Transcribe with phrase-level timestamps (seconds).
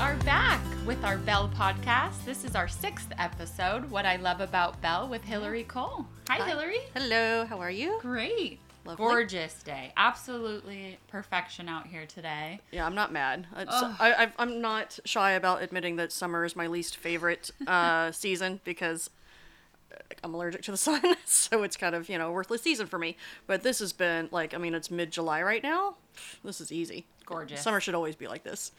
[0.00, 2.24] are back with our Bell podcast.
[2.24, 6.06] This is our sixth episode, What I Love About Bell with Hillary Cole.
[6.30, 6.48] Hi, Hi.
[6.48, 6.78] Hillary.
[6.94, 7.98] Hello, how are you?
[8.00, 8.60] Great.
[8.86, 9.04] Lovely.
[9.04, 9.92] Gorgeous day.
[9.98, 12.60] Absolutely perfection out here today.
[12.72, 13.46] Yeah, I'm not mad.
[13.54, 13.66] I,
[14.00, 19.10] I, I'm not shy about admitting that summer is my least favorite uh, season because
[20.24, 22.98] I'm allergic to the sun, so it's kind of you know a worthless season for
[22.98, 23.18] me.
[23.46, 25.96] But this has been like, I mean, it's mid July right now.
[26.42, 27.04] This is easy.
[27.26, 27.60] Gorgeous.
[27.60, 28.72] Summer should always be like this.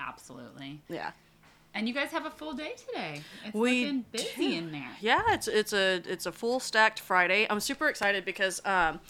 [0.00, 0.80] Absolutely.
[0.88, 1.12] Yeah.
[1.74, 3.22] And you guys have a full day today.
[3.46, 4.52] It's We looking busy do.
[4.58, 4.90] in there.
[5.00, 7.46] Yeah, it's it's a it's a full stacked Friday.
[7.48, 9.00] I'm super excited because um,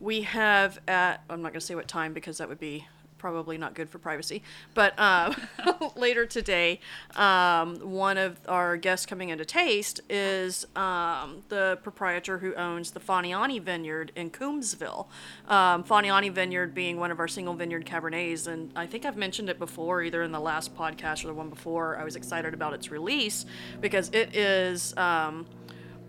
[0.00, 2.86] we have at I'm not gonna say what time because that would be
[3.20, 4.42] probably not good for privacy.
[4.74, 5.36] But um,
[5.96, 6.80] later today,
[7.14, 13.00] um, one of our guests coming into Taste is um, the proprietor who owns the
[13.00, 15.06] Faniani Vineyard in Coombsville.
[15.48, 19.50] Um, Faniani Vineyard being one of our single vineyard Cabernets, and I think I've mentioned
[19.50, 21.98] it before, either in the last podcast or the one before.
[21.98, 23.44] I was excited about its release
[23.80, 24.96] because it is.
[24.96, 25.46] Um,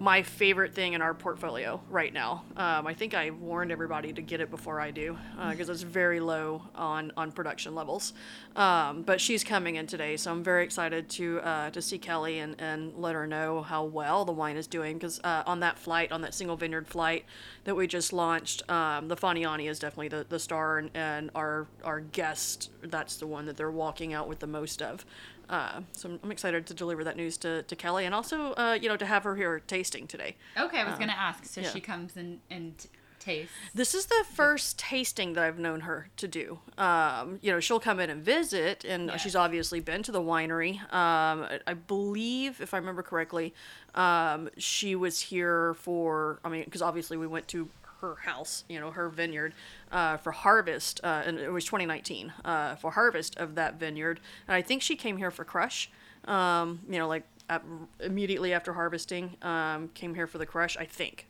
[0.02, 2.44] my favorite thing in our portfolio right now.
[2.58, 5.16] Um, I think I warned everybody to get it before I do
[5.52, 8.14] because it's very low on on production levels.
[8.56, 12.40] Um, but she's coming in today, so I'm very excited to uh, to see Kelly
[12.40, 14.98] and, and let her know how well the wine is doing.
[14.98, 17.26] Because uh, on that flight, on that single vineyard flight
[17.66, 21.68] that we just launched, um, the Faniani is definitely the, the star, and, and our
[21.84, 25.06] our guest that's the one that they're walking out with the most of.
[25.52, 28.88] Uh, so I'm, excited to deliver that news to, to Kelly and also, uh, you
[28.88, 29.60] know, to have her here
[29.92, 30.36] tasting today.
[30.60, 31.46] Okay, I was going to ask.
[31.46, 31.70] So yeah.
[31.70, 32.90] she comes and and t-
[33.20, 33.54] tastes.
[33.76, 36.60] This is the first tasting that I've known her to do.
[36.78, 39.18] Um, you know, she'll come in and visit, and Yeah.
[39.18, 40.82] she's obviously been to the winery.
[40.94, 43.54] Um, I- I believe, if I remember correctly,
[43.96, 48.80] um, she was here for, I mean, because obviously we went to her house, you
[48.80, 49.54] know, her vineyard,
[49.92, 54.20] uh, for harvest, uh, and it was 2019, uh, for harvest of that vineyard.
[54.48, 55.92] And I think she came here for crush,
[56.26, 57.64] um, you know, like at,
[58.00, 61.28] immediately after harvesting, um, came here for the crush, I think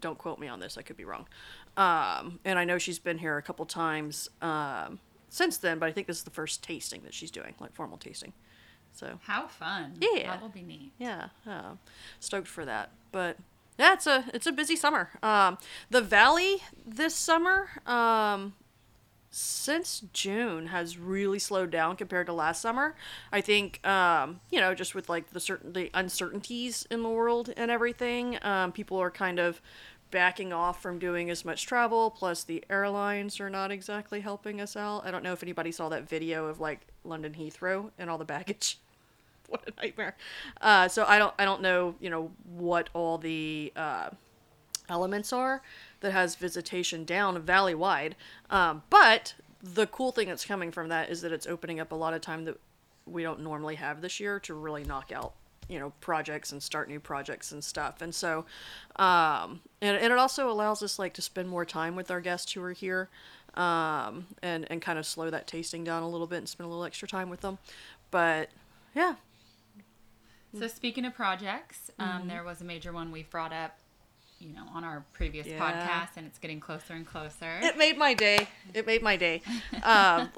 [0.00, 1.26] don't quote me on this i could be wrong
[1.76, 5.92] um, and i know she's been here a couple times um, since then but i
[5.92, 8.32] think this is the first tasting that she's doing like formal tasting
[8.92, 9.94] so How fun.
[10.00, 10.30] Yeah.
[10.30, 10.92] That will be neat.
[10.98, 11.72] yeah uh,
[12.20, 13.36] stoked for that but
[13.76, 15.58] yeah it's a it's a busy summer um,
[15.90, 18.54] the valley this summer um,
[19.30, 22.94] since June has really slowed down compared to last summer.
[23.32, 27.52] I think, um, you know, just with like the certain the uncertainties in the world
[27.56, 29.60] and everything, um, people are kind of
[30.10, 32.10] backing off from doing as much travel.
[32.10, 35.06] Plus, the airlines are not exactly helping us out.
[35.06, 38.24] I don't know if anybody saw that video of like London Heathrow and all the
[38.24, 38.78] baggage.
[39.48, 40.16] what a nightmare.
[40.60, 44.10] Uh, so I don't I don't know you know what all the uh,
[44.88, 45.62] elements are
[46.00, 48.14] that has visitation down valley wide.
[48.50, 51.94] Um, but the cool thing that's coming from that is that it's opening up a
[51.94, 52.60] lot of time that
[53.06, 55.32] we don't normally have this year to really knock out
[55.68, 58.46] you know projects and start new projects and stuff and so
[58.96, 62.52] um and, and it also allows us like to spend more time with our guests
[62.52, 63.08] who are here
[63.54, 66.68] um and and kind of slow that tasting down a little bit and spend a
[66.70, 67.58] little extra time with them
[68.10, 68.48] but
[68.94, 69.14] yeah
[70.58, 72.28] So speaking of projects, um, Mm-hmm.
[72.28, 73.78] there was a major one we've brought up,
[74.40, 75.58] you know, on our previous Yeah.
[75.58, 77.58] podcast, and it's getting closer and closer.
[77.60, 78.46] It made my day.
[78.74, 79.42] It made my day.
[79.82, 80.30] Um,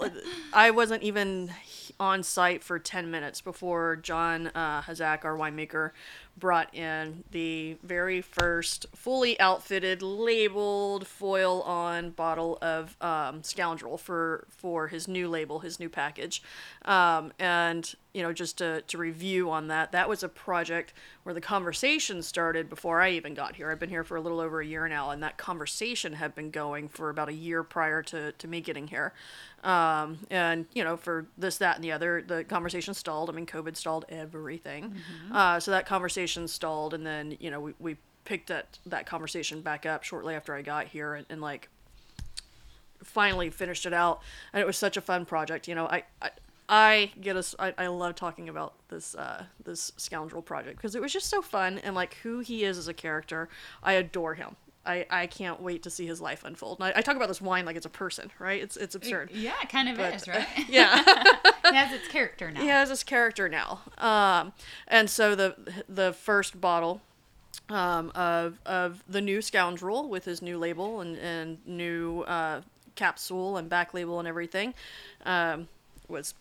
[0.53, 1.53] I wasn't even
[1.99, 5.91] on site for 10 minutes before John uh, Hazak, our winemaker,
[6.41, 14.47] brought in the very first fully outfitted, labeled, foil on bottle of um, Scoundrel for,
[14.49, 16.43] for his new label, his new package.
[16.87, 21.35] Um, and, you know, just to, to review on that, that was a project where
[21.35, 23.71] the conversation started before I even got here.
[23.71, 26.51] I've been here for a little over a year now, and that conversation had been
[26.51, 29.13] going for about a year prior to, to me getting here.
[29.63, 33.29] Um, and, you know, for this, that, and the other, the conversation stalled.
[33.29, 34.95] I mean, COVID stalled everything.
[35.33, 39.61] Uh, so that conversation stalled, and then, you know, we, we picked that, that conversation
[39.61, 41.69] back up shortly after I got here, and, and like,
[43.05, 44.21] finally finished it out.
[44.53, 45.69] And it was such a fun project.
[45.69, 46.31] You know i i,
[46.69, 51.03] I get us I, I love talking about this uh this scoundrel project because it
[51.03, 53.49] was just so fun and like who he is as a character.
[53.83, 54.57] I adore him
[54.87, 57.41] i i can't wait to see his life unfold and I, I talk about this
[57.41, 60.27] wine like it's a person right it's it's absurd Yeah, it kind of But, is,
[60.29, 60.47] right?
[60.69, 61.03] yeah
[61.65, 62.61] it has its character now.
[62.61, 63.81] he has this character now.
[63.99, 64.53] Um,
[64.89, 65.55] and so the
[65.89, 67.01] the first bottle
[67.69, 72.63] um, of of the new scoundrel with his new label and and new uh,
[72.97, 74.75] capsule and back label and everything
[75.25, 75.69] um,
[76.09, 76.35] was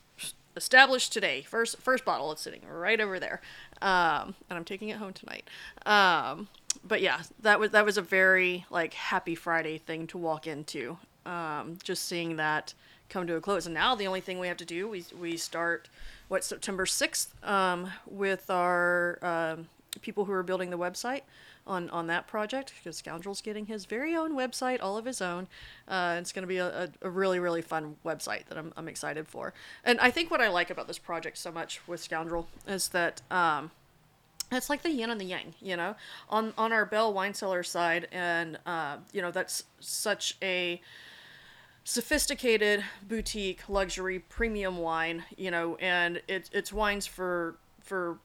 [0.56, 1.42] established today.
[1.42, 3.40] First first bottle is sitting right over there,
[3.82, 5.48] um, and I'm taking it home tonight.
[5.86, 6.48] Um,
[6.84, 10.98] but yeah, that was that was a very like happy Friday thing to walk into.
[11.26, 12.74] Um, just seeing that
[13.08, 15.36] come to a close, and now the only thing we have to do we we
[15.36, 15.88] start
[16.28, 19.68] what September sixth um, with our um,
[20.00, 21.22] people who are building the website
[21.66, 25.48] on on that project because Scoundrel's getting his very own website, all of his own.
[25.88, 28.88] Uh, it's going to be a, a, a really really fun website that I'm I'm
[28.88, 29.52] excited for.
[29.84, 33.22] And I think what I like about this project so much with Scoundrel is that.
[33.30, 33.70] Um,
[34.52, 35.94] it's like the yin and the yang, you know.
[36.28, 40.80] On on our Bell wine cellar side, and uh, you know that's such a
[41.84, 48.18] sophisticated boutique luxury premium wine, you know, and it's it's wines for for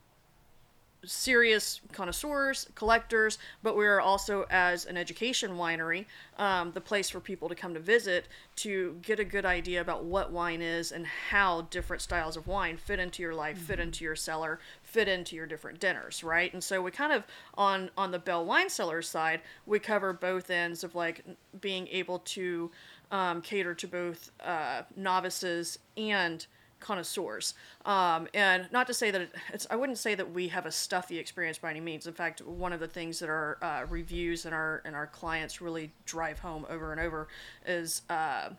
[1.08, 6.06] serious connoisseurs, collectors, but we are also, as an education winery,
[6.38, 10.04] um, the place for people to come to visit to get a good idea about
[10.04, 13.66] what wine is and how different styles of wine fit into your life, mm-hmm.
[13.66, 16.54] fit into your cellar, fit into your different dinners, right?
[16.54, 17.24] And so we kind of
[17.56, 21.24] on on the Bell Wine Cellar side, we cover both ends of like
[21.60, 22.72] being able to
[23.12, 26.46] um, cater to both uh, novices and
[26.80, 27.54] connoisseurs.
[27.86, 31.18] Um, and not to say that it's, I wouldn't say that we have a stuffy
[31.20, 32.08] experience by any means.
[32.08, 35.62] In fact, one of the things that our uh, reviews and our and our clients
[35.62, 37.28] really drive home over and over
[37.66, 38.50] is uh,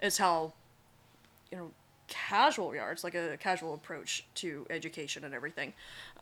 [0.00, 0.52] is how
[1.50, 1.70] you know
[2.08, 2.92] casual we are.
[2.92, 5.72] It's like a casual approach to education and everything.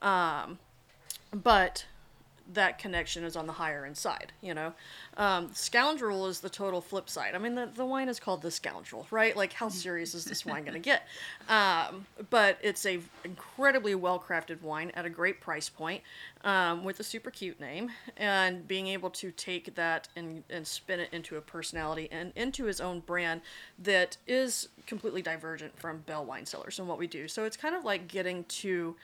[0.02, 0.58] Um,
[1.32, 1.84] but
[2.54, 4.72] that connection is on the higher end side, you know.
[5.16, 7.34] Um, scoundrel is the total flip side.
[7.34, 9.36] I mean, the, the wine is called the Scoundrel, right?
[9.36, 11.06] Like, how serious is this wine going to get?
[11.48, 16.02] Um, but it's a incredibly well crafted wine at a great price point,
[16.44, 21.00] um, with a super cute name, and being able to take that and, and spin
[21.00, 23.40] it into a personality and into his own brand
[23.80, 27.26] that is completely divergent from Bell Wine Cellars and what we do.
[27.26, 28.94] So it's kind of like getting to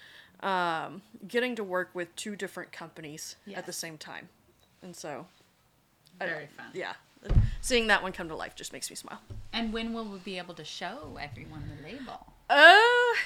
[0.41, 3.59] um, getting to work with two different companies yes.
[3.59, 4.29] at the same time.
[4.83, 5.27] And so,
[6.19, 6.67] very fun.
[6.73, 6.95] Yeah.
[7.61, 9.21] Seeing that one come to life just makes me smile.
[9.53, 12.27] And when will we be able to show everyone the label?
[12.49, 13.17] Oh,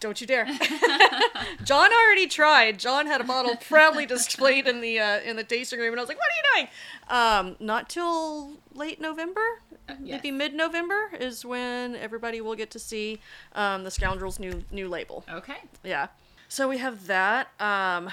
[0.00, 0.46] don't you dare!
[1.64, 2.78] John already tried.
[2.78, 6.02] John had a bottle proudly displayed in the uh, in the tasting room, and I
[6.02, 10.22] was like, "What are you doing?" Um, not till late November, uh, yes.
[10.22, 13.20] maybe mid November is when everybody will get to see
[13.54, 15.24] um, the Scoundrels' new new label.
[15.30, 15.58] Okay.
[15.82, 16.08] Yeah.
[16.48, 17.48] So we have that.
[17.60, 18.10] Um,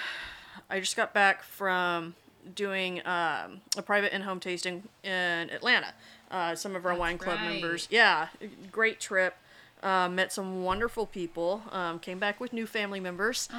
[0.69, 2.15] I just got back from
[2.55, 5.93] doing um, a private in-home tasting in Atlanta.
[6.31, 7.51] Uh, some of our That's wine club right.
[7.51, 7.87] members.
[7.91, 8.27] Yeah,
[8.71, 9.35] great trip.
[9.83, 11.61] Uh, met some wonderful people.
[11.71, 13.49] Um, came back with new family members.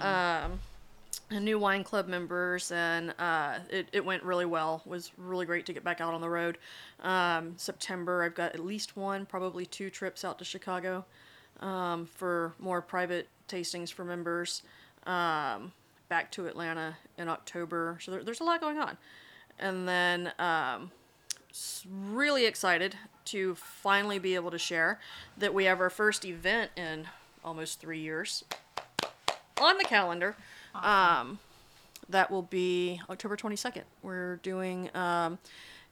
[0.00, 0.60] Um,
[1.30, 4.82] and new wine club members, and uh, it, it went really well.
[4.84, 6.58] It was really great to get back out on the road.
[7.00, 11.04] Um, September, I've got at least one, probably two trips out to Chicago
[11.60, 14.62] um, for more private tastings for members.
[15.06, 15.72] Um,
[16.08, 17.98] back to Atlanta in October.
[18.02, 18.98] So there, there's a lot going on.
[19.58, 20.90] And then um,
[22.10, 22.96] really excited
[23.26, 24.98] to finally be able to share
[25.38, 27.06] that we have our first event in
[27.44, 28.44] almost three years
[29.60, 30.36] on the calendar.
[30.74, 31.28] Awesome.
[31.28, 31.38] Um,
[32.08, 33.82] that will be October 22nd.
[34.02, 35.38] We're doing um,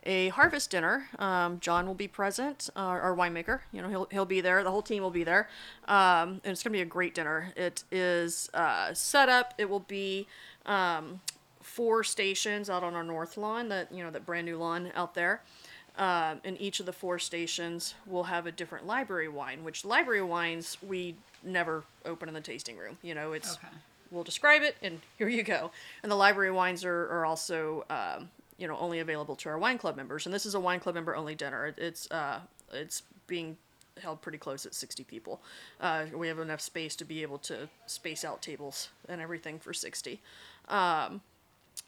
[0.04, 1.08] a harvest dinner.
[1.18, 3.60] Um, John will be present, uh, our winemaker.
[3.72, 4.62] You know, he'll, he'll be there.
[4.62, 5.48] The whole team will be there.
[5.86, 7.52] Um, and it's going to be a great dinner.
[7.56, 9.54] It is uh, set up.
[9.58, 10.26] It will be
[10.66, 11.20] um,
[11.62, 15.14] four stations out on our north lawn, that, you know, that brand new lawn out
[15.14, 15.42] there.
[15.98, 20.78] And each of the four stations will have a different library wine, which library wines
[20.86, 22.98] we never open in the tasting room.
[23.02, 23.68] You know, it's okay.
[24.10, 25.70] we'll describe it and here you go.
[26.02, 29.78] And the library wines are, are also um, you know only available to our wine
[29.78, 30.26] club members.
[30.26, 31.74] And this is a wine club member only dinner.
[31.76, 32.40] It's uh,
[32.72, 33.56] it's being
[34.00, 35.40] held pretty close at 60 people.
[35.80, 39.72] Uh, we have enough space to be able to space out tables and everything for
[39.72, 40.20] 60.
[40.68, 41.20] Um,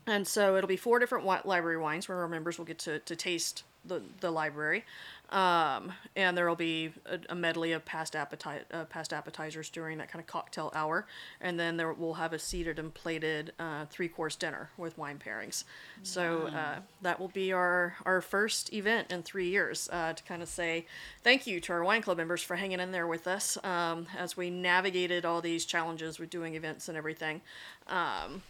[0.07, 3.17] and so it'll be four different library wines where our members will get to, to
[3.17, 4.85] taste the, the library.
[5.31, 9.97] Um, and there will be a, a medley of past, appeti- uh, past appetizers during
[9.99, 11.07] that kind of cocktail hour.
[11.41, 15.19] And then there we'll have a seated and plated uh, three course dinner with wine
[15.25, 15.65] pairings.
[16.03, 20.43] So uh, that will be our, our first event in three years uh, to kind
[20.43, 20.87] of say
[21.23, 24.37] thank you to our wine club members for hanging in there with us um, as
[24.37, 27.41] we navigated all these challenges with doing events and everything.
[27.87, 28.43] Um,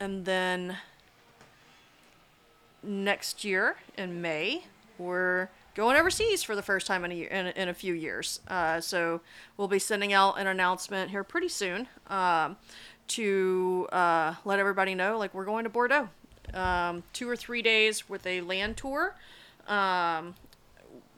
[0.00, 0.76] and then
[2.84, 4.64] next year in May,
[4.98, 8.40] we're going overseas for the first time in a year, in, in a few years.
[8.48, 9.20] Uh, so
[9.56, 12.56] we'll be sending out an announcement here pretty soon um,
[13.08, 16.08] to uh, let everybody know, like we're going to Bordeaux,
[16.52, 19.14] um, two or three days with a land tour.
[19.66, 20.34] Um,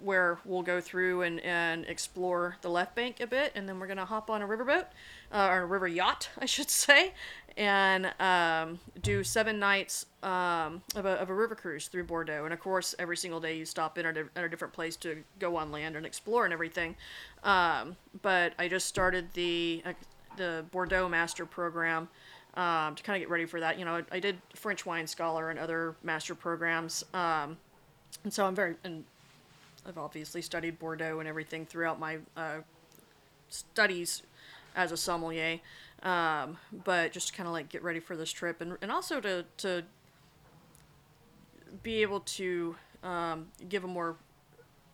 [0.06, 3.88] where we'll go through and, and explore the left bank a bit, and then we're
[3.88, 4.86] gonna hop on a riverboat,
[5.32, 7.12] uh, or a river yacht, I should say,
[7.56, 12.44] and um, do seven nights um, of, a, of a river cruise through Bordeaux.
[12.44, 14.94] And of course, every single day you stop in at a, at a different place
[14.98, 16.94] to go on land and explore and everything.
[17.42, 19.92] Um, but I just started the uh,
[20.36, 22.08] the Bordeaux Master Program
[22.54, 23.76] um, to kind of get ready for that.
[23.76, 27.56] You know, I, I did French Wine Scholar and other master programs, um,
[28.22, 29.04] and so I'm very and
[29.86, 32.58] I've obviously studied Bordeaux and everything throughout my uh,
[33.48, 34.22] studies
[34.74, 35.60] as a sommelier.
[36.02, 39.20] Um, but just to kind of like get ready for this trip and, and also
[39.20, 39.82] to, to
[41.82, 44.16] be able to um, give a more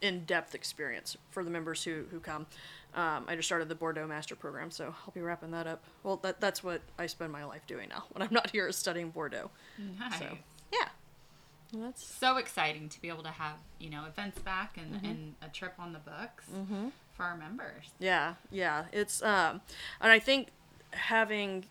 [0.00, 2.46] in-depth experience for the members who, who come.
[2.94, 5.82] Um, I just started the Bordeaux Master Program, so I'll be wrapping that up.
[6.02, 9.10] Well, that, that's what I spend my life doing now when I'm not here studying
[9.10, 9.50] Bordeaux.
[9.98, 10.18] Nice.
[10.18, 10.38] So.
[11.72, 15.34] Well, that's So exciting to be able to have, you know, events back and, and
[15.42, 16.46] a trip on the books
[17.16, 17.90] for our members.
[17.98, 18.84] Yeah, yeah.
[18.92, 19.60] It's um,
[20.00, 20.48] and I think
[20.92, 21.64] having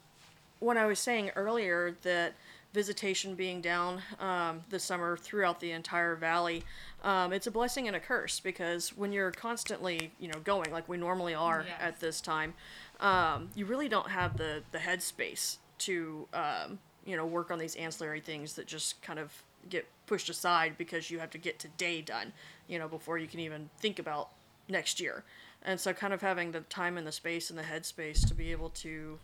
[0.60, 2.34] when I was saying earlier that
[2.74, 6.64] visitation being down um, this summer throughout the entire valley,
[7.04, 10.88] um, it's a blessing and a curse because when you're constantly, you know, going like
[10.88, 11.78] we normally are Yes.
[11.82, 12.54] at this time,
[13.00, 17.76] um, you really don't have the the headspace to um, you know work on these
[17.76, 22.02] ancillary things that just kind of get pushed aside because you have to get today
[22.02, 22.34] done,
[22.68, 24.30] you know, before you can even think about
[24.68, 25.24] next year.
[25.64, 28.52] And so kind of having the time and the space and the headspace to be
[28.52, 29.20] able to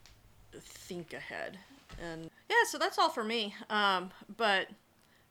[0.60, 1.58] think ahead.
[2.01, 3.56] And yeah, so that's all for me.
[3.70, 4.67] Um, but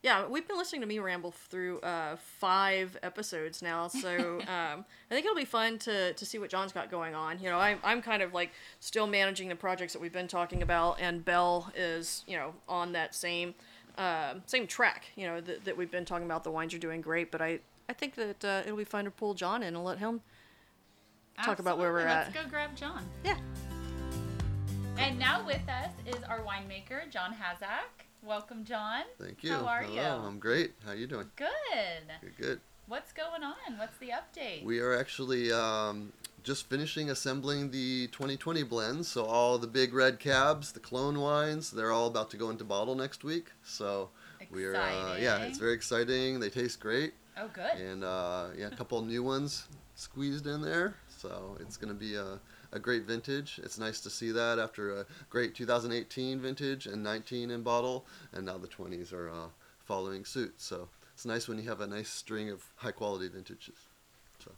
[0.02, 5.14] yeah, we've been listening to me ramble through uh, five episodes now, so um, I
[5.14, 7.40] think it'll be fun to, to see what John's got going on.
[7.40, 10.62] You know, I'm, I'm kind of like still managing the projects that we've been talking
[10.62, 13.54] about, and Bell is, you know, on that same
[13.98, 16.44] uh, same track, you know, that, that we've been talking about.
[16.44, 19.10] The wines are doing great, but I, I think that uh, it'll be fun to
[19.10, 20.20] pull John in and let him
[21.44, 22.30] Talk about where we're Absolutely.
[22.30, 22.34] at.
[22.34, 23.02] Let's go grab John.
[23.24, 23.36] Yeah.
[24.98, 28.06] And now with us is our winemaker, John Hazak.
[28.22, 29.02] Welcome, John.
[29.20, 29.52] Thank you.
[29.52, 30.26] How are Hello, you?
[30.26, 30.72] I'm great.
[30.84, 31.30] How are you doing?
[31.36, 31.48] Good.
[32.22, 32.60] Good, good.
[32.88, 33.78] What's going on?
[33.78, 34.64] What's the update?
[34.64, 36.12] We are actually um,
[36.46, 39.08] just finishing assembling the 2020 blends.
[39.08, 42.62] So all the big red cabs, the clone wines, they're all about to go into
[42.62, 43.48] bottle next week.
[43.64, 44.10] So
[44.52, 46.38] we are, uh, yeah, it's very exciting.
[46.38, 47.72] They taste great, Oh, good.
[47.80, 50.94] and uh, yeah, a couple new ones squeezed in there.
[51.18, 52.38] So it's going to be a,
[52.70, 53.58] a great vintage.
[53.64, 58.46] It's nice to see that after a great 2018 vintage and 19 in bottle, and
[58.46, 59.48] now the 20s are uh,
[59.84, 60.54] following suit.
[60.58, 63.78] So it's nice when you have a nice string of high quality vintages.
[64.44, 64.52] So,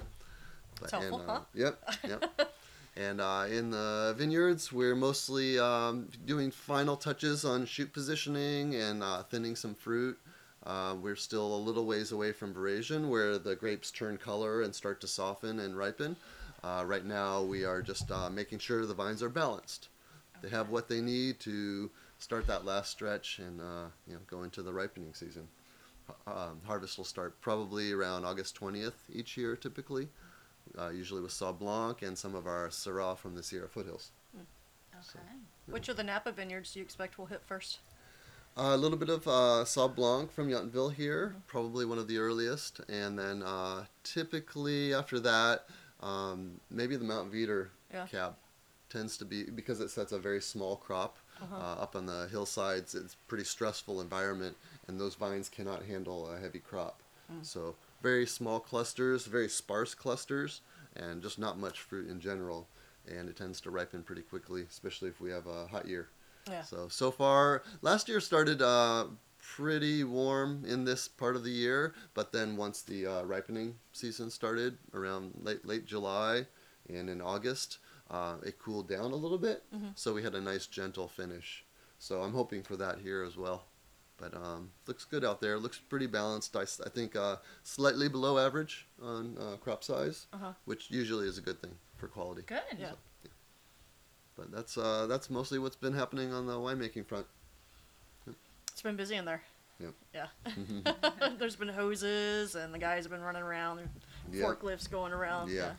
[0.82, 1.40] It's and, uh, huh?
[1.54, 2.52] Yep, yep.
[2.96, 9.02] and uh, in the vineyards, we're mostly um, doing final touches on shoot positioning and
[9.02, 10.18] uh, thinning some fruit.
[10.64, 14.74] Uh, we're still a little ways away from veraison, where the grapes turn color and
[14.74, 16.16] start to soften and ripen.
[16.62, 19.88] Uh, right now, we are just uh, making sure the vines are balanced.
[20.42, 24.42] They have what they need to start that last stretch and uh, you know go
[24.42, 25.48] into the ripening season.
[26.26, 30.08] Um, harvest will start probably around August 20th each year, typically.
[30.76, 34.10] Uh, usually with Sauv Blanc and some of our Syrah from the Sierra foothills.
[34.36, 35.24] Okay.
[35.66, 37.78] Which of the Napa vineyards do you expect will hit first?
[38.56, 42.18] Uh, a little bit of uh, Sauv Blanc from Yountville here, probably one of the
[42.18, 45.66] earliest, and then uh, typically after that,
[46.00, 48.06] um, maybe the Mount Veeder Yeah.
[48.06, 48.34] cab
[48.90, 51.54] tends to be because it sets a very small crop Uh-huh.
[51.56, 52.96] uh, up on the hillsides.
[52.96, 54.56] It's a pretty stressful environment,
[54.88, 57.00] and those vines cannot handle a heavy crop.
[57.32, 57.46] Mm.
[57.46, 60.60] So very small clusters, very sparse clusters,
[60.96, 62.68] and just not much fruit in general.
[63.06, 66.08] And it tends to ripen pretty quickly, especially if we have a hot year.
[66.48, 66.62] Yeah.
[66.62, 69.06] So so far, last year started uh,
[69.40, 74.30] pretty warm in this part of the year, but then once the uh, ripening season
[74.30, 76.46] started around late late July
[76.88, 77.78] and in August,
[78.10, 79.64] uh, it cooled down a little bit.
[79.74, 79.88] Mm-hmm.
[79.94, 81.64] So we had a nice gentle finish.
[81.98, 83.64] So I'm hoping for that here as well.
[84.18, 85.58] But um, looks good out there.
[85.58, 86.56] Looks pretty balanced.
[86.56, 90.52] I think uh, slightly below average on uh, crop size, Uh-huh.
[90.64, 92.42] which usually is a good thing for quality.
[92.46, 92.60] Good.
[92.78, 92.92] Yeah.
[94.36, 97.26] But that's uh, that's mostly what's been happening on the winemaking front.
[98.72, 99.42] It's been busy in there.
[99.80, 99.94] Yep.
[100.14, 101.32] Yeah.
[101.38, 103.88] There's been hoses, and the guys have been running around.
[104.32, 104.44] Yeah.
[104.44, 105.50] forklifts going around.
[105.50, 105.72] Yeah.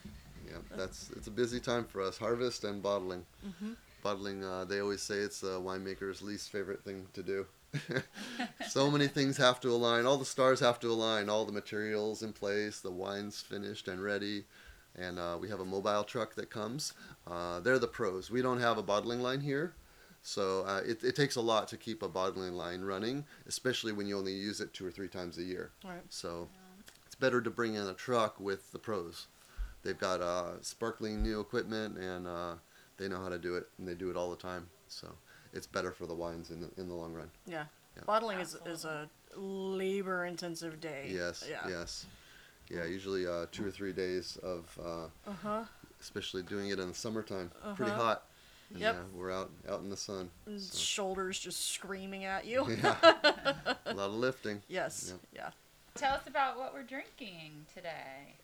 [0.50, 2.18] Yeah, that's it's a busy time for us.
[2.18, 3.26] Harvest and bottling.
[3.46, 3.76] Mhm.
[4.02, 7.46] Bottling, uh, they always say it's the winemaker's least favorite thing to do.
[8.70, 10.06] so many things have to align.
[10.06, 11.30] All the stars have to align.
[11.30, 12.80] All the materials in place.
[12.80, 14.46] The wine's finished and ready.
[14.96, 16.94] And uh, we have a mobile truck that comes.
[17.28, 18.32] Uh, they're the pros.
[18.32, 19.74] We don't have a bottling line here.
[20.22, 24.08] So uh, it, it takes a lot to keep a bottling line running, especially when
[24.08, 25.72] you only use it two or three times a year.
[25.84, 26.02] Right.
[26.10, 26.50] So
[27.06, 29.28] it's better to bring in a truck with the pros.
[29.84, 32.56] They've got uh, sparkling new equipment and uh,
[32.98, 34.68] they know how to do it and they do it all the time.
[34.88, 35.08] So
[35.54, 37.30] it's better for the wines in the, in the long run.
[37.48, 37.66] Yeah.
[37.98, 38.04] Yeah.
[38.06, 41.10] Bottling is, is a labor intensive day.
[41.12, 41.68] Yes, Yeah.
[41.68, 42.06] yes.
[42.70, 45.64] Yeah, usually uh, two or three days of, uh, Uh huh.
[46.00, 47.50] especially doing it in the summertime.
[47.76, 48.02] Pretty Uh-huh.
[48.02, 48.24] hot.
[48.72, 48.96] And, Yep.
[48.96, 50.30] Yeah, we're out out in the sun.
[50.72, 52.68] Shoulders just screaming at you.
[52.70, 52.96] Yeah,
[53.88, 54.62] a lot of lifting.
[54.68, 55.08] Yes.
[55.12, 55.20] Yep.
[55.34, 55.50] Yeah.
[55.96, 58.36] Tell us about what we're drinking today.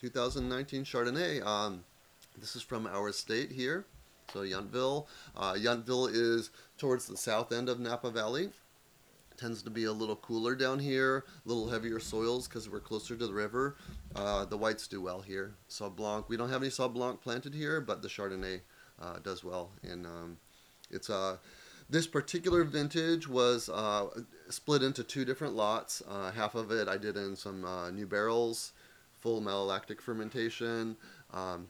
[0.00, 1.44] 2019 Chardonnay.
[1.44, 1.84] Um,
[2.38, 3.86] this is from our estate here,
[4.32, 5.06] so Yountville.
[5.36, 8.50] Uh, Yountville is towards the south end of Napa Valley.
[9.36, 13.16] Tends to be a little cooler down here, a little heavier soils because we're closer
[13.16, 13.76] to the river.
[14.16, 15.54] Uh, the whites do well here.
[15.70, 16.28] Sauv Blanc.
[16.28, 18.62] We don't have any Sauv Blanc planted here, but the Chardonnay
[19.00, 19.70] uh, does well.
[19.84, 20.38] And um,
[20.90, 21.36] it's uh,
[21.88, 24.06] this particular vintage was uh,
[24.48, 26.02] split into two different lots.
[26.08, 28.72] Uh, half of it I did in some uh, new barrels,
[29.20, 30.96] full malolactic fermentation,
[31.32, 31.68] um,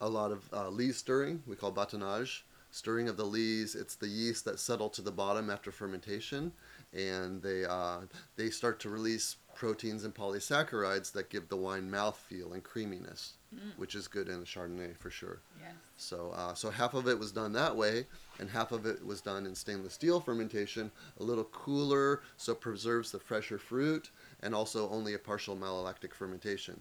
[0.00, 2.42] a lot of uh, lees stirring, we call batonnage.
[2.70, 6.50] Stirring of the lees, it's the yeast that settle to the bottom after fermentation,
[6.92, 8.00] and they uh,
[8.34, 13.34] they start to release proteins and polysaccharides that give the wine mouthfeel and creaminess,
[13.76, 15.38] which is good in a Chardonnay for sure.
[15.62, 15.74] Yes.
[15.96, 18.06] So, uh, so half of it was done that way,
[18.40, 22.60] and half of it was done in stainless steel fermentation, a little cooler, so it
[22.60, 24.10] preserves the fresher fruit,
[24.42, 26.80] and also only a partial malolactic fermentation.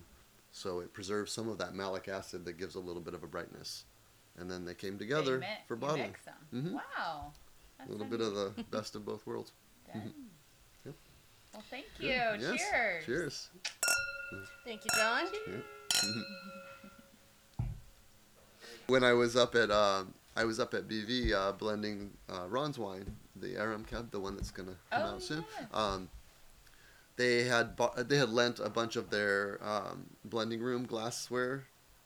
[0.55, 3.27] So it preserves some of that malic acid that gives a little bit of a
[3.27, 3.85] brightness.
[4.37, 6.01] And then they came together You mi- for you bottling.
[6.03, 6.33] mix 'em.
[6.53, 6.71] Mhm.
[6.73, 7.33] Wow.
[7.85, 9.51] A little bit of the best of both worlds.
[9.91, 10.13] Dang.
[10.85, 10.95] Yep.
[11.53, 12.09] Well, thank you.
[12.09, 12.41] Good.
[12.41, 12.61] Yes.
[12.69, 13.05] Cheers.
[13.05, 13.49] Cheers.
[14.63, 15.27] Thank you, John.
[18.87, 20.03] when I was up at uh,
[20.35, 24.35] I was up at BV uh, blending uh, Ron's wine, the Aram Cab, the one
[24.35, 25.45] that's gonna come Oh, out soon.
[25.59, 25.67] yes.
[25.73, 26.09] Um,
[27.15, 31.65] they had bought, they had lent a bunch of their um, blending room glassware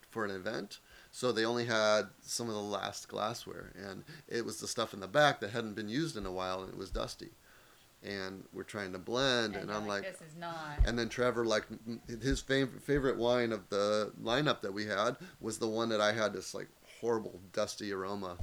[0.10, 0.80] for an event,
[1.12, 5.00] so they only had some of the last glassware, and it was the stuff in
[5.00, 7.30] the back that hadn't been used in a while, and it was dusty.
[8.04, 10.54] And we're trying to blend, and, you're I'm like, this is not.
[10.86, 11.66] and then Trevor, like
[12.22, 16.12] his fav- favorite wine of the lineup that we had was the one that I
[16.14, 16.68] had this like
[17.02, 18.38] horrible dusty aroma.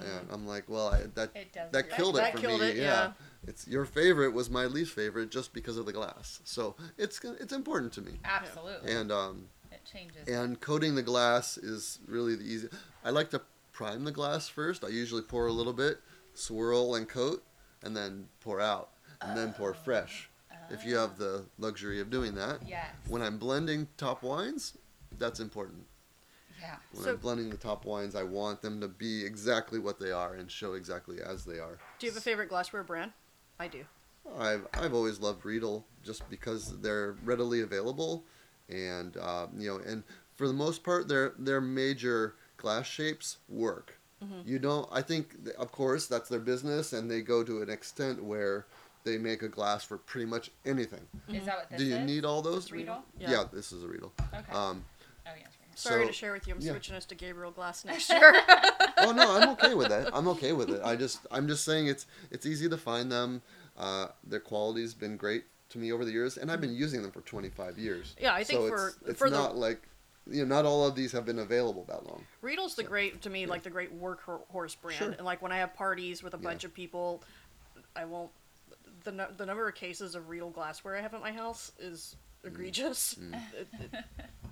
[0.00, 2.68] And I'm like, well, I, that that that- killed that it for killed me.
[2.68, 3.12] it, yeah.
[3.46, 6.40] It's your favorite was my least favorite just because of the glass.
[6.44, 8.12] So it's it's important to me.
[8.24, 8.92] Absolutely.
[8.92, 10.28] And um it changes.
[10.28, 12.68] and coating the glass is really the easy.
[13.04, 13.40] I like to
[13.72, 14.84] prime the glass first.
[14.84, 16.00] I usually pour a little bit,
[16.34, 17.42] swirl and coat,
[17.82, 20.28] and then pour out, and then pour fresh.
[20.70, 22.60] If you have the luxury of doing that.
[22.66, 22.86] Yes.
[23.08, 24.78] When I'm blending top wines,
[25.18, 25.84] that's important.
[26.60, 26.76] yeah.
[26.92, 30.12] When So- I'm blending the top wines, I want them to be exactly what they
[30.12, 31.78] are and show exactly as they are.
[31.98, 33.12] Do you have a favorite glassware brand?
[33.62, 33.84] I do.
[34.38, 38.24] I've I've always loved Riedel just because they're readily available,
[38.68, 40.02] and uh, you know, and
[40.34, 43.98] for the most part, their their major glass shapes work.
[44.22, 44.48] Mm-hmm.
[44.48, 44.88] You don't.
[44.90, 48.66] I think, of course, that's their business, and they go to an extent where
[49.04, 51.06] they make a glass for pretty much anything.
[51.28, 52.06] Is that what this Do you is?
[52.06, 52.70] need all those?
[52.72, 53.02] Riedel?
[53.18, 53.30] Yeah.
[53.30, 53.44] Yeah.
[53.52, 54.12] this is a Riedel.
[54.34, 54.52] Okay.
[54.52, 54.84] Um,
[55.26, 55.50] oh yes.
[55.74, 56.72] Sorry so- to share with you, I'm yeah.
[56.72, 58.32] switching us to Gabriel Glass next year.
[58.98, 60.10] oh no, I'm okay with that.
[60.12, 60.80] I'm okay with it.
[60.84, 63.42] I just I'm just saying it's it's easy to find them.
[63.76, 67.10] Uh, their quality's been great to me over the years, and I've been using them
[67.10, 68.14] for 25 years.
[68.20, 69.82] Yeah, I think so for- it's, it's for the- not like
[70.30, 72.24] you know not all of these have been available that long.
[72.42, 73.48] Riedel's the So, great to me, yeah.
[73.48, 74.98] like the great workhorse brand.
[74.98, 75.10] Sure.
[75.12, 76.42] And like when I have parties with a Yeah.
[76.44, 77.22] bunch of people,
[77.96, 78.30] I won't.
[79.04, 83.14] The the number of cases of Riedel glassware I have at my house is egregious.
[83.20, 83.40] Mm.
[83.58, 84.04] It, it,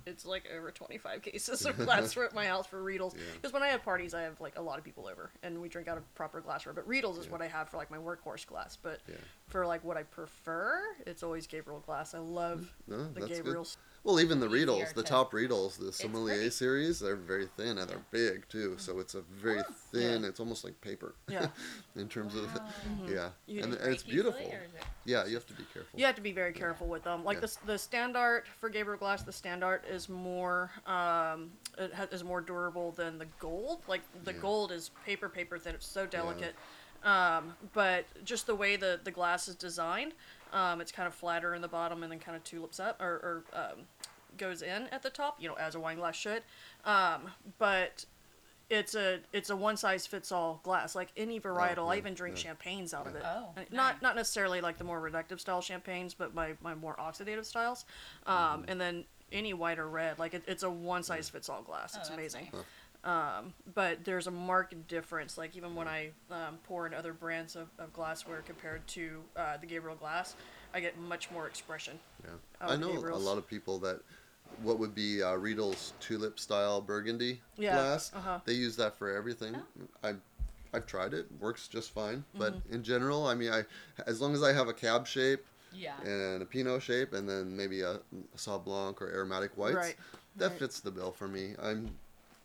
[0.05, 3.15] it's like over twenty five cases of glassware at my house for Riedels.
[3.15, 3.21] Yeah.
[3.35, 5.69] Because when I have parties, I have like a lot of people over, and we
[5.69, 6.73] drink out of proper glassware.
[6.73, 7.31] But Riedels is Yeah.
[7.33, 8.77] what I have for like my workhorse glass.
[8.81, 9.15] But Yeah.
[9.47, 12.13] for like what I prefer, it's always Gabriel glass.
[12.13, 13.45] I love No, the that's good.
[14.01, 14.03] Gabriels.
[14.03, 17.77] Well, even the Easier Riedels, the to- top Riedels, the sommelier series, they're very thin
[17.77, 18.75] and they're big too.
[18.77, 19.73] So it's a very Oh.
[19.91, 20.23] thin.
[20.23, 20.29] Yeah.
[20.29, 21.15] It's almost like paper.
[21.27, 21.47] Yeah.
[21.95, 22.69] in terms of Wow.
[23.07, 24.41] yeah, You- and, Is it and it's beautiful.
[24.41, 24.69] it-
[25.05, 25.99] Yeah, you have to be careful.
[25.99, 27.23] You have to be very careful with them.
[27.23, 27.41] Like Yeah.
[27.41, 32.23] the s- the standard for Gabriel glass, the standard is more um, it ha- is
[32.23, 33.81] more durable than the gold.
[33.87, 34.39] Like the Yeah.
[34.39, 35.75] gold is paper paper thin.
[35.75, 36.55] It's so delicate.
[37.03, 40.13] Um, but just the way the the glass is designed,
[40.51, 43.05] um, it's kind of flatter in the bottom and then kind of tulips up or,
[43.05, 43.85] or um,
[44.37, 45.37] goes in at the top.
[45.39, 46.43] You know, as a wine glass should.
[46.85, 48.05] Um, but
[48.69, 50.95] it's a it's a one size fits all glass.
[50.95, 52.43] Like any varietal, I yeah, even drink yeah.
[52.43, 53.23] champagnes out of it.
[53.25, 54.01] Oh, And Not nice.
[54.01, 57.85] not necessarily like the more reductive style champagnes, but my, my more oxidative styles.
[58.25, 58.63] Um, Mm-hmm.
[58.71, 61.93] And then any white or red, like it, it's a one size fits all glass.
[61.95, 62.49] Oh, It's amazing.
[62.53, 62.63] nice.
[63.03, 65.37] Um, but there's a marked difference.
[65.37, 69.57] Like even when I um, pour in other brands of, of glassware compared to uh,
[69.57, 70.35] the Gabriel glass,
[70.73, 71.99] I get much more expression.
[72.23, 73.23] Yeah, Oh, I know Gabriel's.
[73.23, 74.01] a lot of people that
[74.63, 78.11] what would be uh, Riedel's tulip style burgundy Yeah, glass.
[78.13, 78.39] uh-huh.
[78.45, 79.55] They use that for everything.
[80.03, 80.13] I,
[80.73, 81.25] I've tried it.
[81.39, 82.23] Works just fine.
[82.37, 82.73] But Mm-hmm.
[82.75, 83.63] in general, I mean, I
[84.05, 85.93] as long as I have a cab shape Yeah.
[86.03, 89.95] and a Pinot shape, and then maybe a, a Sauv Blanc or aromatic whites, Right,
[90.35, 90.59] that right.
[90.59, 91.55] fits the bill for me.
[91.61, 91.89] I'm.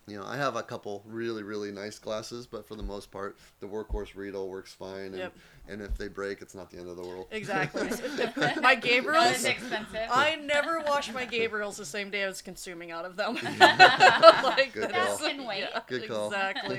[0.08, 3.36] You know, I have a couple really, really nice glasses, but for the most part,
[3.58, 5.32] the workhorse Riedel works fine, and, Yep.
[5.68, 7.26] and if they break, it's not the end of the world.
[7.32, 7.82] Exactly.
[8.36, 9.44] my Not as Gabriels.
[9.44, 10.08] expensive.
[10.08, 13.34] I never wash my Gabriels the same day I was consuming out of them.
[13.60, 15.28] like Good that's- call.
[15.28, 15.66] Can wait.
[15.72, 16.26] yeah, Good call.
[16.28, 16.78] Exactly.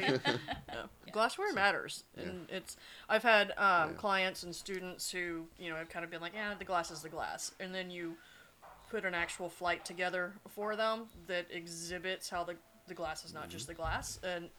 [0.69, 0.83] Yeah.
[1.11, 2.77] Glassware matters, and it's.
[3.09, 3.87] I've had um, Yeah.
[3.97, 7.01] clients and students who you know have kind of been like, "Yeah, the glass is
[7.01, 8.15] the glass," and then you
[8.89, 12.55] put an actual flight together for them that exhibits how the
[12.87, 14.49] the glass is not just the glass, and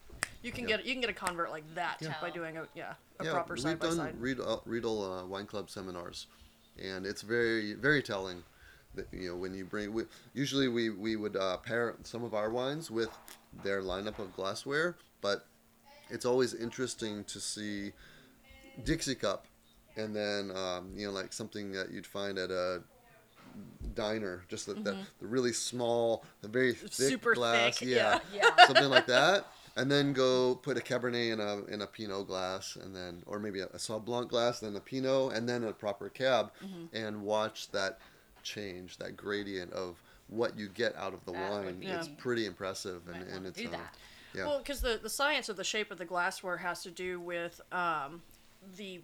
[0.41, 0.69] you can Mm-hmm.
[0.69, 2.13] Get you can get a convert like that Yeah.
[2.21, 4.15] by doing a yeah a yeah, proper we've side by done side.
[4.19, 6.27] Riedel, Riedel uh, Wine Club seminars,
[6.81, 8.43] and it's very very telling.
[8.95, 12.33] That you know when you bring, we, usually we we would uh, pair some of
[12.33, 13.09] our wines with
[13.63, 15.45] their lineup of glassware, but
[16.09, 17.91] it's always interesting to see
[18.83, 19.45] Dixie cup,
[19.95, 22.81] and then um, you know like something that you'd find at a
[23.95, 27.09] diner, just the, the, the really small, the very thick Mm-hmm.
[27.09, 28.49] Super glass, thick, yeah, yeah.
[28.57, 28.65] Yeah.
[28.67, 29.45] something like that.
[29.75, 33.39] And then go put a Cabernet in a in a Pinot glass, and then or
[33.39, 36.95] maybe a, a Sauv Blanc glass, then a Pinot, and then a proper Cab, Mm-hmm.
[36.95, 37.99] and watch that
[38.43, 41.83] change, that gradient of what you get out of the That would wine.
[41.83, 43.95] It's pretty impressive, and, and it's do uh, that.
[44.35, 44.45] yeah.
[44.47, 47.61] Well, because the, the science of the shape of the glassware has to do with
[47.71, 48.21] um,
[48.77, 49.01] the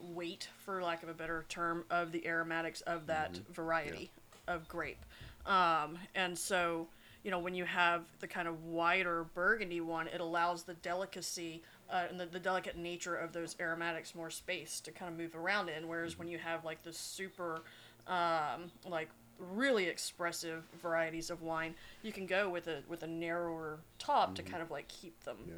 [0.00, 3.52] weight, for lack of a better term, of the aromatics of that Mm-hmm.
[3.52, 4.10] variety
[4.48, 5.04] of grape.
[5.46, 6.88] Um, and so,
[7.22, 11.62] you know, when you have the kind of wider burgundy one, it allows the delicacy
[11.90, 15.34] uh, and the, the delicate nature of those aromatics more space to kind of move
[15.36, 15.86] around in.
[15.88, 16.18] Whereas Mm-hmm.
[16.18, 17.62] when you have like the super,
[18.06, 23.78] um, like really expressive varieties of wine, you can go with a with a narrower
[23.98, 25.50] top to kind of like keep them Mm-hmm.
[25.50, 25.56] Yeah.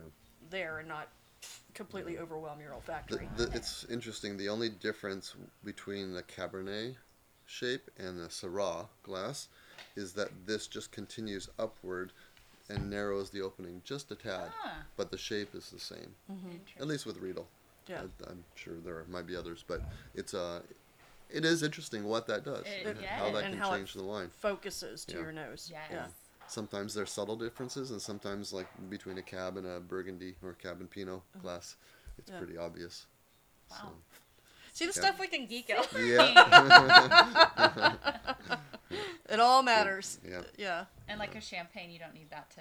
[0.51, 1.09] there and not
[1.75, 2.73] completely overwhelm your
[3.09, 3.29] The, olfactory.
[3.37, 4.37] the, it's interesting.
[4.37, 6.97] The only difference between the Cabernet
[7.53, 9.49] shape and the Syrah glass
[9.97, 12.13] is that this just continues upward
[12.69, 16.15] and narrows the opening just a tad, Ah, but the shape is the same.
[16.31, 16.81] Mm-hmm.
[16.81, 17.47] At least with Riedel.
[17.89, 18.03] Yeah.
[18.27, 19.81] I, am sure there might be others, but
[20.15, 20.61] it's uh,
[21.31, 23.17] it is interesting what that does, It- and yeah.
[23.19, 24.31] how that And can how it change the wine.
[24.41, 25.21] Focuses to Yeah.
[25.23, 25.69] your nose.
[25.73, 25.89] yes.
[25.91, 26.07] Yeah.
[26.47, 30.81] Sometimes there's subtle differences, and sometimes like between a cab and a Burgundy or cab
[30.81, 31.77] and Pinot glass,
[32.19, 32.31] it's.
[32.31, 32.39] Yeah.
[32.39, 33.07] pretty obvious.
[33.71, 33.93] Wow.
[34.79, 35.07] See the Yeah.
[35.09, 35.91] stuff we can geek out.
[35.91, 37.95] So, yeah.
[39.29, 40.19] It all matters.
[40.27, 40.43] Yeah.
[40.57, 40.85] Yeah.
[41.09, 42.61] And like a champagne, you don't need that to.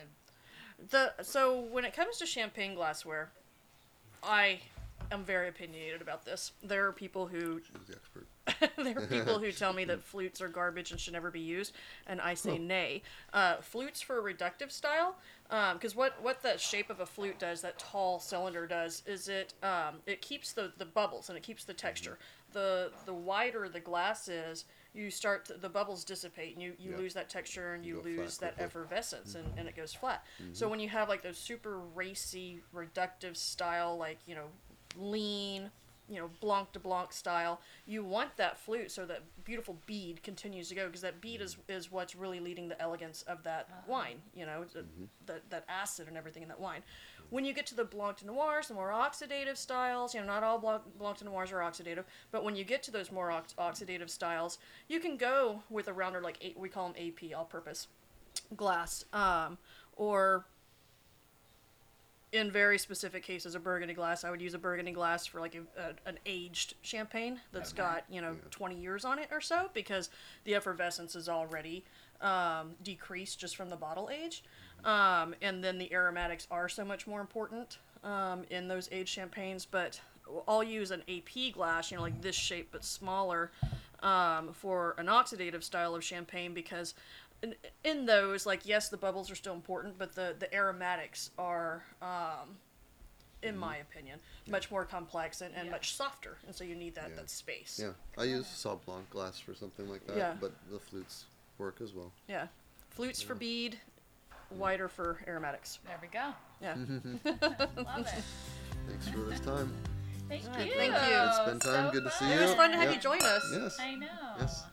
[0.90, 3.30] The so when it comes to champagne glassware,
[4.24, 4.60] I
[5.12, 6.52] am very opinionated about this.
[6.64, 8.28] There are people who She's the expert.
[8.84, 11.74] there are people who tell me that flutes are garbage and should never be used,
[12.08, 13.04] and I say nay.
[13.32, 15.16] Uh, flutes for a reductive style,
[15.50, 19.30] Um, because what what the shape of a flute does, that tall cylinder does, is
[19.30, 21.88] it um, it keeps the, the bubbles and it keeps the mm-hmm.
[21.88, 22.20] texture.
[22.52, 26.92] The the wider the glass is, you start to, the bubbles dissipate and you, you
[26.92, 26.98] Yeah.
[26.98, 28.66] lose that texture and you, You lose that quickly.
[28.66, 30.26] effervescence and, and it goes flat.
[30.54, 30.72] So mm-hmm.
[30.72, 34.48] when you have like those super racy reductive style, like you know
[34.98, 35.72] lean,
[36.10, 37.62] you know, blanc de blanc style.
[37.86, 41.58] You want that flute so that beautiful bead continues to go because that bead is,
[41.68, 44.86] is what's really leading the elegance of that wine, you know, the,
[45.26, 46.82] that, that acid and everything in that wine.
[47.30, 50.44] When you get to the blanc de noirs, the more oxidative styles, you know, not
[50.44, 53.54] all blanc, blanc de noirs are oxidative, but when you get to those more ox-
[53.58, 57.46] oxidative styles, you can go with a rounder like, eight, we call them AP, all
[57.46, 57.88] purpose
[58.56, 59.58] glass, um,
[59.96, 60.46] or
[62.32, 64.24] in very specific cases, a burgundy glass.
[64.24, 68.04] I would use a burgundy glass for like a, a, an aged champagne that's got
[68.10, 70.10] you know 20 years on it or so because
[70.44, 71.86] the effervescence is already
[72.22, 74.44] um, decreased just from the bottle age,
[74.84, 79.66] um, and then the aromatics are so much more important um, in those aged champagnes.
[79.66, 80.00] But
[80.48, 83.52] I'll use an AP glass, you know, like this shape but smaller,
[84.04, 86.94] um, for an oxidative style of champagne because
[87.44, 91.84] in, in those, like yes, the bubbles are still important, but the the aromatics are,
[92.02, 92.58] um,
[93.44, 94.20] in my opinion,
[94.50, 95.72] much more complex and, and Yeah.
[95.72, 97.16] much softer, and so you need that Yeah.
[97.18, 97.80] that space.
[97.82, 100.36] Yeah, I use Sauv Blanc glass for something like that, Yeah.
[100.40, 101.26] but the flutes
[101.58, 102.12] work as well.
[102.28, 102.48] Yeah.
[102.90, 103.80] Flutes for bead,
[104.50, 105.80] wider for aromatics.
[105.86, 106.34] There we go.
[106.62, 106.76] Yeah.
[107.76, 108.24] Love it.
[108.88, 109.72] Thanks for this time.
[110.28, 110.50] Thank you.
[110.50, 111.18] Alright, thank you.
[111.18, 111.88] It's been time.
[111.88, 112.34] So Good to see you.
[112.34, 112.96] It was fun to have Yeah.
[112.96, 113.44] you join us.
[113.54, 113.78] Yes.
[113.80, 114.08] I know.
[114.40, 114.64] Yes.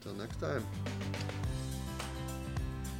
[0.00, 0.64] Till next time.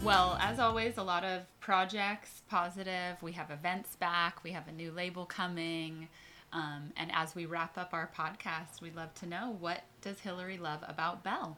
[0.06, 3.20] Well, as always, a lot of projects, positive.
[3.22, 4.44] We have events back.
[4.44, 6.06] We have a new label coming.
[6.52, 10.58] Um, and as we wrap up our podcast, we'd love to know what does Hillary
[10.58, 11.56] love about Bell?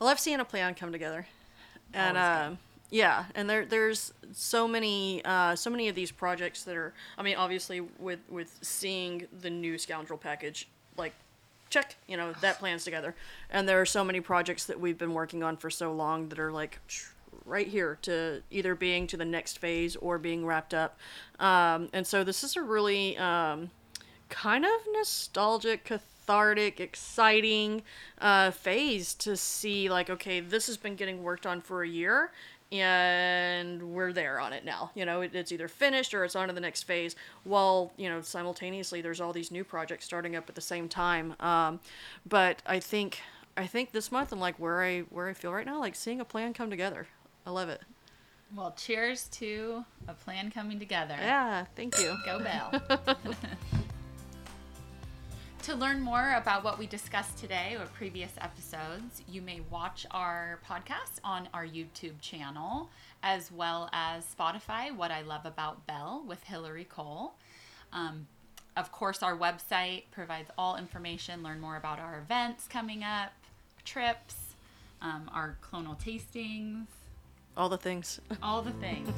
[0.00, 1.26] I love seeing a plan come together,
[1.92, 2.52] and uh,
[2.88, 6.94] yeah, and there there's so many uh, so many of these projects that are.
[7.18, 11.12] I mean, obviously with with seeing the new Scoundrel package, like
[11.68, 13.14] check, you know that plan's together,
[13.50, 16.38] and there are so many projects that we've been working on for so long that
[16.38, 16.78] are like
[17.50, 20.98] right here to either being to the next phase or being wrapped up,
[21.38, 23.70] um, and so this is a really um,
[24.30, 27.82] kind of nostalgic, cathartic, exciting
[28.20, 32.30] uh, phase to see like, okay, this has been getting worked on for a year
[32.72, 34.90] and we're there on it now.
[34.94, 37.16] You know, it, it's either finished or it's on to the next phase.
[37.44, 41.34] While, you know, simultaneously there's all these new projects starting up at the same time.
[41.40, 41.80] Um,
[42.26, 43.20] but I think
[43.56, 46.20] I think this month and like where I where I feel right now, like seeing
[46.20, 47.08] a plan come together.
[47.46, 47.80] I love it.
[48.54, 51.16] Well, cheers to a plan coming together.
[51.18, 52.16] Yeah, thank you.
[52.24, 52.82] Go Bell.
[55.62, 60.58] to learn more about what we discussed today or previous episodes, you may watch our
[60.68, 62.90] podcast on our YouTube channel
[63.22, 67.34] as well as Spotify, What I Love About Bell with Hillary Cole.
[67.92, 68.26] Um,
[68.76, 71.42] of course, our website provides all information.
[71.42, 73.32] Learn more about our events coming up,
[73.84, 74.34] trips,
[75.02, 76.86] um, our clonal tastings,
[77.60, 78.22] All the things.
[78.42, 79.10] all the things.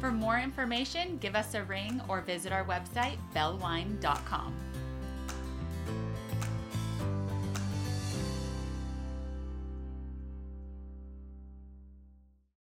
[0.00, 4.52] For more information, give us a ring or visit our website, bellwine.com.